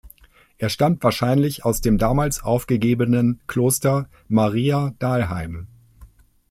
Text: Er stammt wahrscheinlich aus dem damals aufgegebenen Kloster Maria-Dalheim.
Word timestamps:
Er 0.57 0.69
stammt 0.69 1.03
wahrscheinlich 1.03 1.63
aus 1.63 1.79
dem 1.81 1.99
damals 1.99 2.41
aufgegebenen 2.41 3.39
Kloster 3.45 4.09
Maria-Dalheim. 4.29 5.67